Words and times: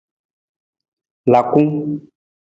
Laku. 1.31 1.63